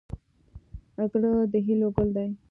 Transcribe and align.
زړه 1.11 1.31
د 1.51 1.53
هیلو 1.65 1.87
ګل 1.95 2.09
دی. 2.15 2.29